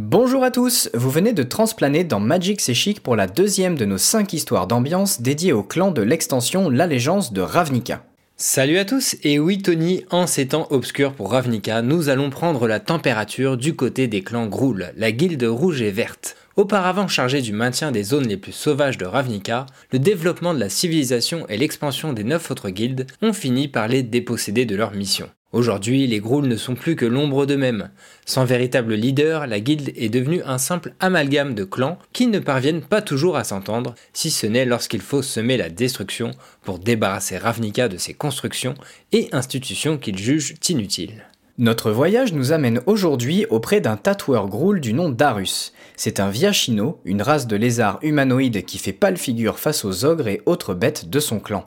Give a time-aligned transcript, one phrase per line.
[0.00, 3.98] Bonjour à tous, vous venez de transplaner dans Magic C'est pour la deuxième de nos
[3.98, 8.04] 5 histoires d'ambiance dédiées au clan de l'extension L'Allégeance de Ravnica.
[8.36, 12.68] Salut à tous, et oui Tony, en ces temps obscurs pour Ravnica, nous allons prendre
[12.68, 16.36] la température du côté des clans Groul, la guilde rouge et verte.
[16.54, 20.68] Auparavant chargée du maintien des zones les plus sauvages de Ravnica, le développement de la
[20.68, 25.28] civilisation et l'expansion des neuf autres guildes ont fini par les déposséder de leur mission.
[25.52, 27.88] Aujourd'hui, les Grools ne sont plus que l'ombre d'eux-mêmes.
[28.26, 32.82] Sans véritable leader, la guilde est devenue un simple amalgame de clans qui ne parviennent
[32.82, 36.32] pas toujours à s'entendre, si ce n'est lorsqu'il faut semer la destruction
[36.64, 38.74] pour débarrasser Ravnica de ses constructions
[39.12, 41.24] et institutions qu'il jugent inutiles.
[41.56, 45.72] Notre voyage nous amène aujourd'hui auprès d'un tatoueur Groul du nom d'Arus.
[45.96, 50.28] C'est un Viachino, une race de lézards humanoïdes qui fait pâle figure face aux ogres
[50.28, 51.64] et autres bêtes de son clan.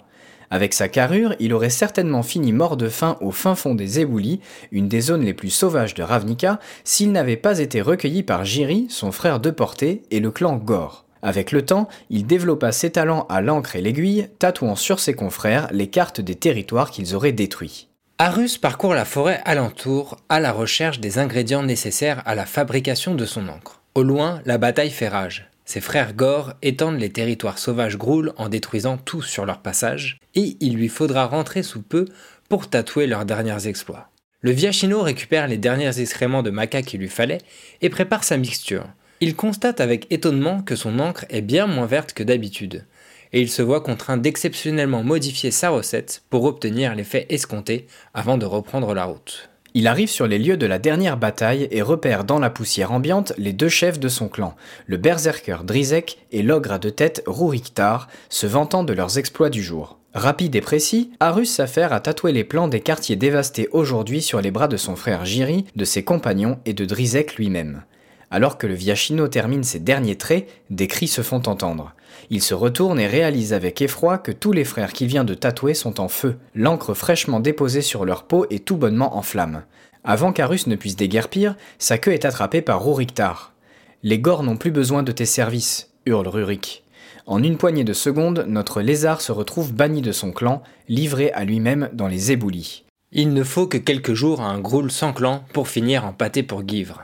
[0.51, 4.41] Avec sa carrure, il aurait certainement fini mort de faim au fin fond des Éboulis,
[4.73, 8.87] une des zones les plus sauvages de Ravnica, s'il n'avait pas été recueilli par Jiri,
[8.89, 11.05] son frère de portée, et le clan Gore.
[11.21, 15.70] Avec le temps, il développa ses talents à l'encre et l'aiguille, tatouant sur ses confrères
[15.71, 17.87] les cartes des territoires qu'ils auraient détruits.
[18.17, 23.26] Arus parcourt la forêt alentour à la recherche des ingrédients nécessaires à la fabrication de
[23.26, 23.81] son encre.
[23.95, 25.51] Au loin, la bataille fait rage.
[25.65, 30.57] Ses frères Gore étendent les territoires sauvages Groul en détruisant tout sur leur passage, et
[30.59, 32.05] il lui faudra rentrer sous peu
[32.49, 34.09] pour tatouer leurs derniers exploits.
[34.41, 37.41] Le Viachino récupère les derniers excréments de maca qu'il lui fallait
[37.82, 38.87] et prépare sa mixture.
[39.20, 42.85] Il constate avec étonnement que son encre est bien moins verte que d'habitude,
[43.34, 48.48] et il se voit contraint d'exceptionnellement modifier sa recette pour obtenir l'effet escompté avant de
[48.48, 49.51] reprendre la route.
[49.73, 53.31] Il arrive sur les lieux de la dernière bataille et repère dans la poussière ambiante
[53.37, 54.55] les deux chefs de son clan,
[54.85, 59.63] le berserker Drizek et l'ogre à deux têtes Ruriktar, se vantant de leurs exploits du
[59.63, 59.97] jour.
[60.13, 64.51] Rapide et précis, Arus s'affaire à tatouer les plans des quartiers dévastés aujourd'hui sur les
[64.51, 67.83] bras de son frère Jiri, de ses compagnons et de Drizek lui-même.
[68.31, 71.94] Alors que le Viachino termine ses derniers traits, des cris se font entendre.
[72.29, 75.73] Il se retourne et réalise avec effroi que tous les frères qu'il vient de tatouer
[75.73, 79.63] sont en feu, l'encre fraîchement déposée sur leur peau est tout bonnement en flammes.
[80.05, 83.53] Avant qu'Arus ne puisse déguerpir, sa queue est attrapée par Ruriktar.
[84.01, 86.84] Les Gors n'ont plus besoin de tes services, hurle Rurik.
[87.28, 91.44] En une poignée de secondes, notre lézard se retrouve banni de son clan, livré à
[91.44, 92.85] lui-même dans les éboulis.
[93.11, 96.44] Il ne faut que quelques jours à un Groul sans clan pour finir en pâté
[96.44, 97.03] pour Guivre.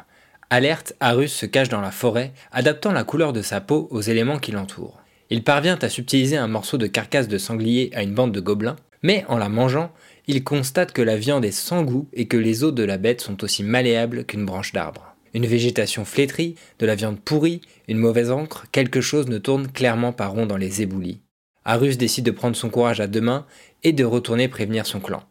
[0.49, 4.39] Alerte, Arus se cache dans la forêt, adaptant la couleur de sa peau aux éléments
[4.39, 5.01] qui l'entourent.
[5.29, 8.77] Il parvient à subtiliser un morceau de carcasse de sanglier à une bande de gobelins,
[9.03, 9.91] mais en la mangeant,
[10.25, 13.19] il constate que la viande est sans goût et que les os de la bête
[13.19, 15.15] sont aussi malléables qu'une branche d'arbre.
[15.33, 17.59] Une végétation flétrie, de la viande pourrie,
[17.89, 21.19] une mauvaise encre, quelque chose ne tourne clairement pas rond dans les éboulis.
[21.65, 23.45] Arus décide de prendre son courage à deux mains
[23.83, 25.23] et de retourner prévenir son clan.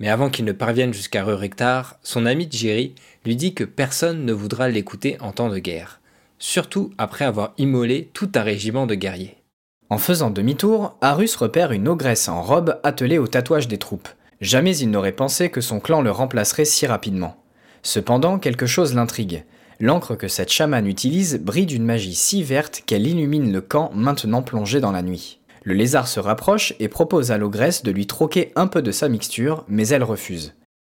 [0.00, 2.94] Mais avant qu'il ne parvienne jusqu'à Ruriktar, son ami Jerry
[3.24, 6.00] lui dit que personne ne voudra l'écouter en temps de guerre,
[6.38, 9.36] surtout après avoir immolé tout un régiment de guerriers.
[9.90, 14.08] En faisant demi-tour, Arus repère une ogresse en robe attelée au tatouage des troupes.
[14.40, 17.36] Jamais il n'aurait pensé que son clan le remplacerait si rapidement.
[17.82, 19.44] Cependant, quelque chose l'intrigue.
[19.80, 24.42] L'encre que cette chamane utilise brille d'une magie si verte qu'elle illumine le camp maintenant
[24.42, 25.39] plongé dans la nuit.
[25.62, 29.08] Le lézard se rapproche et propose à l'ogresse de lui troquer un peu de sa
[29.08, 30.54] mixture, mais elle refuse.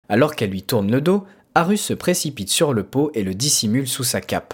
[0.08, 3.88] Alors qu'elle lui tourne le dos, Arus se précipite sur le pot et le dissimule
[3.88, 4.54] sous sa cape.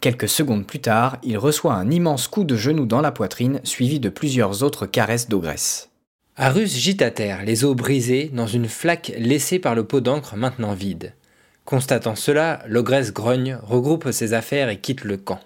[0.00, 4.00] Quelques secondes plus tard, il reçoit un immense coup de genou dans la poitrine, suivi
[4.00, 5.90] de plusieurs autres caresses d'ogresse.
[6.36, 10.34] Arus gîte à terre, les os brisés, dans une flaque laissée par le pot d'encre
[10.34, 11.14] maintenant vide.
[11.64, 15.38] Constatant cela, l'ogresse grogne, regroupe ses affaires et quitte le camp.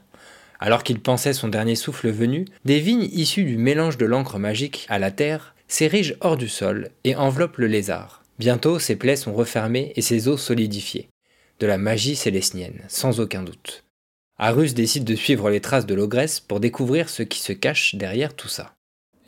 [0.58, 4.86] Alors qu'il pensait son dernier souffle venu, des vignes issues du mélange de l'encre magique
[4.88, 8.22] à la terre s'érigent hors du sol et enveloppent le lézard.
[8.38, 11.08] Bientôt, ses plaies sont refermées et ses os solidifiés.
[11.58, 13.84] De la magie célestienne, sans aucun doute.
[14.38, 18.34] Arus décide de suivre les traces de l'ogresse pour découvrir ce qui se cache derrière
[18.34, 18.74] tout ça.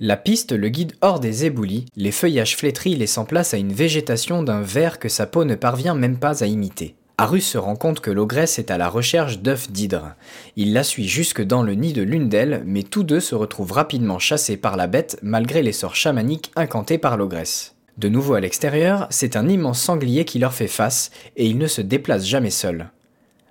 [0.01, 4.43] La piste le guide hors des éboulis, les feuillages flétris laissant place à une végétation
[4.43, 6.95] d'un vert que sa peau ne parvient même pas à imiter.
[7.21, 10.15] Arus se rend compte que l'ogresse est à la recherche d'œufs d'hydre.
[10.55, 13.73] Il la suit jusque dans le nid de l'une d'elles, mais tous deux se retrouvent
[13.73, 17.75] rapidement chassés par la bête malgré les sorts chamaniques incantés par l'ogresse.
[17.97, 21.67] De nouveau à l'extérieur, c'est un immense sanglier qui leur fait face, et il ne
[21.67, 22.91] se déplace jamais seul.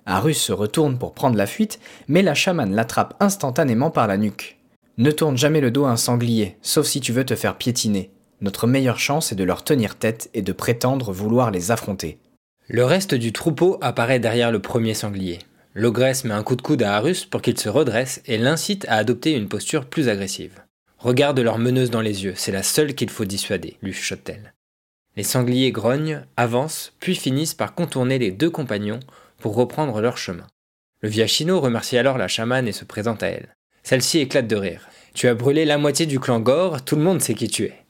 [0.06, 1.78] Arus se retourne pour prendre la fuite,
[2.08, 4.56] mais la chamane l'attrape instantanément par la nuque.
[4.96, 8.10] Ne tourne jamais le dos à un sanglier, sauf si tu veux te faire piétiner.
[8.40, 12.18] Notre meilleure chance est de leur tenir tête et de prétendre vouloir les affronter.
[12.70, 15.38] Le reste du troupeau apparaît derrière le premier sanglier.
[15.72, 18.96] L'ogresse met un coup de coude à Arus pour qu'il se redresse et l'incite à
[18.96, 20.60] adopter une posture plus agressive.
[20.98, 24.52] Regarde leur meneuse dans les yeux, c'est la seule qu'il faut dissuader, lui chuchote-t-elle.
[25.16, 29.00] Les sangliers grognent, avancent, puis finissent par contourner les deux compagnons
[29.38, 30.46] pour reprendre leur chemin.
[31.00, 33.54] Le Viachino remercie alors la chamane et se présente à elle.
[33.82, 34.88] Celle-ci éclate de rire.
[35.14, 37.84] Tu as brûlé la moitié du clan Gore, tout le monde sait qui tu es.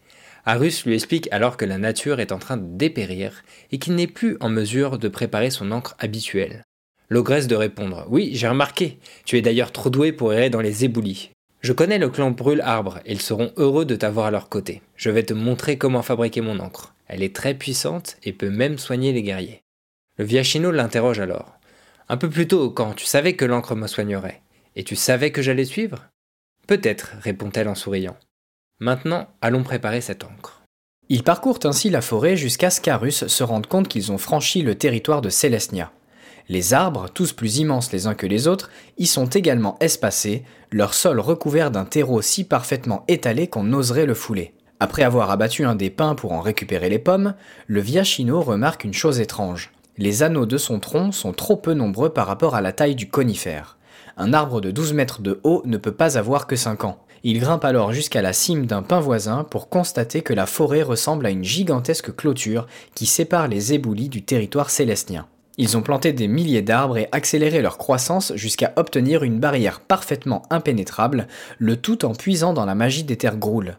[0.49, 4.07] Arus lui explique alors que la nature est en train de dépérir et qu'il n'est
[4.07, 6.65] plus en mesure de préparer son encre habituelle.
[7.11, 8.99] L'ogresse de répondre Oui, j'ai remarqué.
[9.27, 11.33] Tu es d'ailleurs trop doué pour errer dans les éboulis.
[11.61, 14.81] Je connais le clan Brûle Arbre et ils seront heureux de t'avoir à leur côté.
[14.97, 16.95] Je vais te montrer comment fabriquer mon encre.
[17.09, 19.61] Elle est très puissante et peut même soigner les guerriers.
[20.17, 21.59] Le Viachino l'interroge alors.
[22.09, 24.41] Un peu plus tôt, quand tu savais que l'encre me soignerait,
[24.77, 26.09] et tu savais que j'allais suivre
[26.67, 28.17] Peut-être, répond-elle en souriant.
[28.81, 30.63] Maintenant, allons préparer cette encre.
[31.09, 34.77] Ils parcourent ainsi la forêt jusqu'à ce qu'Arus se rende compte qu'ils ont franchi le
[34.77, 35.91] territoire de Célestia.
[36.49, 40.95] Les arbres, tous plus immenses les uns que les autres, y sont également espacés, leur
[40.95, 44.55] sol recouvert d'un terreau si parfaitement étalé qu'on oserait le fouler.
[44.79, 47.35] Après avoir abattu un des pins pour en récupérer les pommes,
[47.67, 49.73] le Viachino remarque une chose étrange.
[49.97, 53.09] Les anneaux de son tronc sont trop peu nombreux par rapport à la taille du
[53.09, 53.77] conifère.
[54.17, 57.05] Un arbre de 12 mètres de haut ne peut pas avoir que 5 ans.
[57.25, 61.27] Il grimpe alors jusqu'à la cime d'un pin voisin pour constater que la forêt ressemble
[61.27, 65.27] à une gigantesque clôture qui sépare les éboulis du territoire célestien.
[65.57, 70.43] Ils ont planté des milliers d'arbres et accéléré leur croissance jusqu'à obtenir une barrière parfaitement
[70.51, 71.27] impénétrable,
[71.59, 73.77] le tout en puisant dans la magie des terres groules.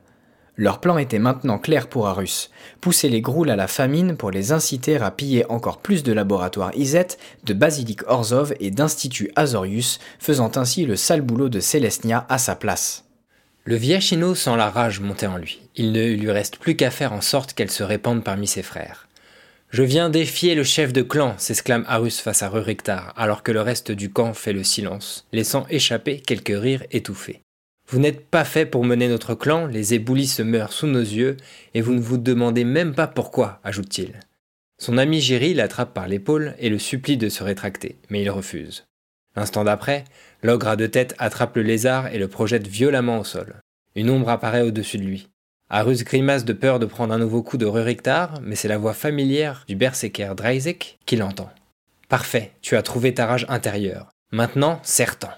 [0.57, 2.51] Leur plan était maintenant clair pour Arus,
[2.81, 6.75] pousser les groules à la famine pour les inciter à piller encore plus de laboratoires
[6.75, 12.37] Izet, de Basilic Orzov et d'Institut Azorius, faisant ainsi le sale boulot de Celestia à
[12.37, 13.08] sa place.
[13.65, 15.61] Le Viachino sent la rage monter en lui.
[15.75, 19.07] Il ne lui reste plus qu'à faire en sorte qu'elle se répande parmi ses frères.
[19.69, 23.61] Je viens défier le chef de clan, s'exclame Arus face à Ruriktar, alors que le
[23.61, 27.41] reste du camp fait le silence, laissant échapper quelques rires étouffés.
[27.87, 31.37] Vous n'êtes pas fait pour mener notre clan, les éboulis se meurent sous nos yeux,
[31.75, 34.19] et vous ne vous demandez même pas pourquoi, ajoute-t-il.
[34.79, 38.85] Son ami Géry l'attrape par l'épaule et le supplie de se rétracter, mais il refuse.
[39.35, 40.05] L'instant d'après,
[40.43, 43.55] l'ogre à deux têtes attrape le lézard et le projette violemment au sol.
[43.95, 45.29] Une ombre apparaît au-dessus de lui.
[45.69, 48.93] Arus grimace de peur de prendre un nouveau coup de Ruriktar, mais c'est la voix
[48.93, 51.49] familière du berserker Dreisek qui l'entend.
[52.07, 54.09] Parfait, tu as trouvé ta rage intérieure.
[54.31, 55.29] Maintenant, serre-t'en.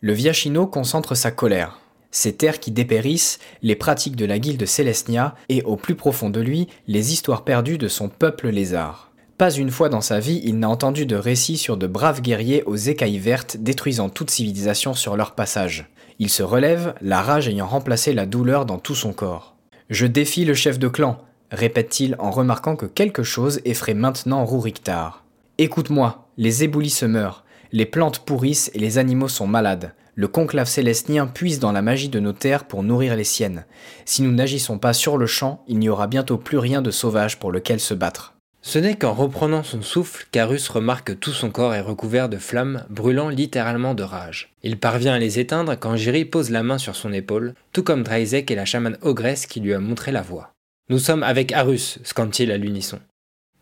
[0.00, 1.80] Le Viachino concentre sa colère.
[2.12, 6.40] Ces terres qui dépérissent, les pratiques de la guilde Célestia et, au plus profond de
[6.40, 9.10] lui, les histoires perdues de son peuple lézard.
[9.44, 12.62] Pas une fois dans sa vie, il n'a entendu de récits sur de braves guerriers
[12.64, 15.84] aux écailles vertes détruisant toute civilisation sur leur passage.
[16.18, 19.54] Il se relève, la rage ayant remplacé la douleur dans tout son corps.
[19.90, 21.18] Je défie le chef de clan,
[21.50, 25.24] répète-t-il en remarquant que quelque chose effraie maintenant Ruriktar.
[25.58, 29.92] Écoute-moi, les éboulis se meurent, les plantes pourrissent et les animaux sont malades.
[30.14, 33.66] Le conclave célestien puise dans la magie de nos terres pour nourrir les siennes.
[34.06, 37.38] Si nous n'agissons pas sur le champ, il n'y aura bientôt plus rien de sauvage
[37.38, 38.33] pour lequel se battre.
[38.66, 42.38] Ce n'est qu'en reprenant son souffle qu'Arus remarque que tout son corps est recouvert de
[42.38, 44.54] flammes, brûlant littéralement de rage.
[44.62, 48.02] Il parvient à les éteindre quand Jiri pose la main sur son épaule, tout comme
[48.02, 50.54] Draizek et la chamane ogresse qui lui a montré la voie.
[50.88, 53.00] Nous sommes avec Arus, scande-t-il à l'unisson.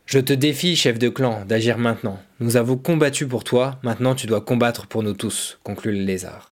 [0.06, 2.20] Je te défie, chef de clan, d'agir maintenant.
[2.38, 6.50] Nous avons combattu pour toi, maintenant tu dois combattre pour nous tous, conclut le lézard.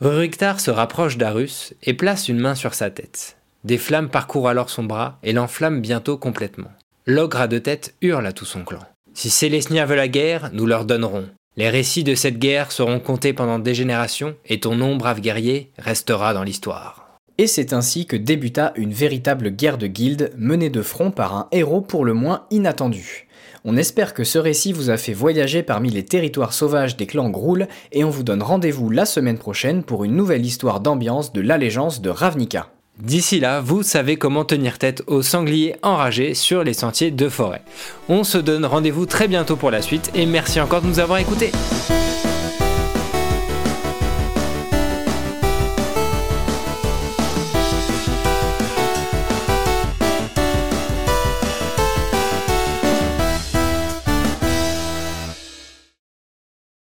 [0.00, 3.38] Ruriktar se rapproche d'Arus et place une main sur sa tête.
[3.64, 6.70] Des flammes parcourent alors son bras et l'enflamment bientôt complètement.
[7.10, 8.80] L'ogre à deux têtes hurle à tout son clan.
[9.14, 11.24] Si Célestia veut la guerre, nous leur donnerons.
[11.56, 15.72] Les récits de cette guerre seront comptés pendant des générations et ton nom, brave guerrier,
[15.78, 17.16] restera dans l'histoire.
[17.38, 21.48] Et c'est ainsi que débuta une véritable guerre de guildes menée de front par un
[21.50, 23.26] héros pour le moins inattendu.
[23.64, 27.30] On espère que ce récit vous a fait voyager parmi les territoires sauvages des clans
[27.30, 31.40] Groul et on vous donne rendez-vous la semaine prochaine pour une nouvelle histoire d'ambiance de
[31.40, 32.70] l'allégeance de Ravnica.
[32.98, 37.62] D'ici là, vous savez comment tenir tête aux sangliers enragés sur les sentiers de forêt.
[38.08, 41.18] On se donne rendez-vous très bientôt pour la suite et merci encore de nous avoir
[41.18, 41.52] écoutés.